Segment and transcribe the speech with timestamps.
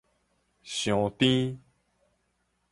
[0.63, 1.59] 傷甜